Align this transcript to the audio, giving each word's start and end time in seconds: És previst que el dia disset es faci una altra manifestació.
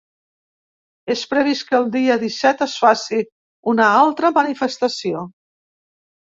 És 1.15 1.19
previst 1.33 1.65
que 1.67 1.77
el 1.79 1.85
dia 1.95 2.15
disset 2.23 2.63
es 2.67 2.73
faci 2.85 3.21
una 3.75 3.87
altra 4.01 4.33
manifestació. 4.39 5.23